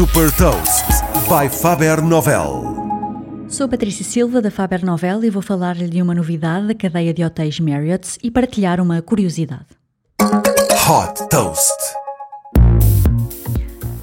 [0.00, 0.86] Super Toast
[1.28, 2.64] by Faber Novel.
[3.50, 7.22] Sou Patrícia Silva da Faber Novel e vou falar-lhe de uma novidade da cadeia de
[7.22, 9.66] hotéis Marriott e partilhar uma curiosidade.
[10.18, 11.99] Hot Toast.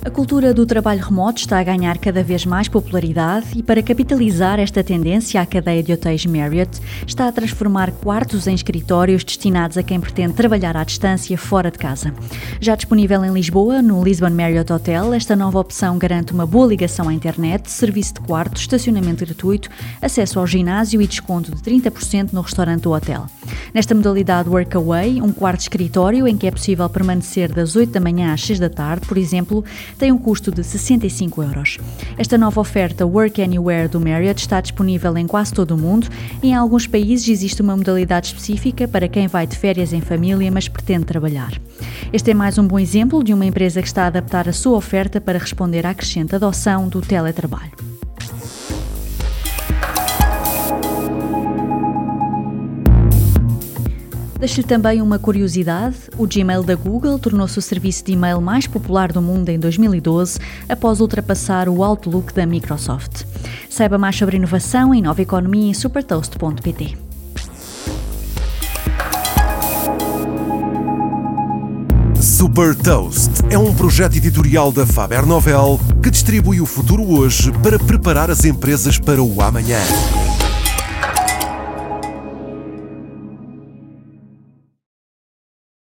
[0.08, 4.58] A cultura do trabalho remoto está a ganhar cada vez mais popularidade e, para capitalizar
[4.58, 9.84] esta tendência, a cadeia de hotéis Marriott está a transformar quartos em escritórios destinados a
[9.84, 12.14] quem pretende trabalhar à distância fora de casa.
[12.62, 17.10] Já disponível em Lisboa, no Lisbon Marriott Hotel, esta nova opção garante uma boa ligação
[17.10, 19.70] à internet, serviço de quarto, estacionamento gratuito,
[20.02, 23.26] acesso ao ginásio e desconto de 30% no restaurante do hotel.
[23.74, 28.34] Nesta modalidade Workaway, um quarto escritório em que é possível permanecer das 8 da manhã
[28.34, 29.66] às 6 da tarde, por exemplo,
[29.98, 31.78] tem um custo de 65 euros.
[32.18, 36.08] Esta nova oferta Work Anywhere do Marriott está disponível em quase todo o mundo
[36.42, 40.52] e em alguns países existe uma modalidade específica para quem vai de férias em família,
[40.52, 41.52] mas pretende trabalhar.
[42.12, 44.78] Este é mais um bom exemplo de uma empresa que está a adaptar a sua
[44.78, 47.87] oferta para responder à crescente adoção do teletrabalho.
[54.40, 59.12] Deixo-lhe também uma curiosidade: o Gmail da Google tornou-se o serviço de e-mail mais popular
[59.12, 63.24] do mundo em 2012, após ultrapassar o Outlook da Microsoft.
[63.70, 66.98] Saiba mais sobre inovação e nova economia em supertoast.pt.
[72.22, 77.80] Super Toast é um projeto editorial da Faber Novel que distribui o futuro hoje para
[77.80, 79.80] preparar as empresas para o amanhã.